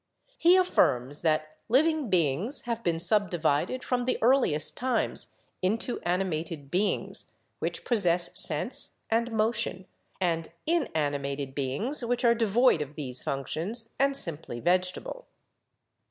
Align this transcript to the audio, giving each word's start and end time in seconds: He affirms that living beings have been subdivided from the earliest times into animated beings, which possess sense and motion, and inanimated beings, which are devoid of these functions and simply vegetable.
He 0.39 0.55
affirms 0.55 1.21
that 1.21 1.57
living 1.69 2.09
beings 2.09 2.61
have 2.61 2.83
been 2.83 2.97
subdivided 2.97 3.83
from 3.83 4.05
the 4.05 4.17
earliest 4.19 4.75
times 4.75 5.35
into 5.61 5.99
animated 5.99 6.71
beings, 6.71 7.29
which 7.59 7.85
possess 7.85 8.35
sense 8.35 8.93
and 9.11 9.31
motion, 9.31 9.85
and 10.19 10.51
inanimated 10.65 11.53
beings, 11.53 12.03
which 12.03 12.25
are 12.25 12.33
devoid 12.33 12.81
of 12.81 12.95
these 12.95 13.21
functions 13.21 13.93
and 13.99 14.17
simply 14.17 14.59
vegetable. 14.59 15.27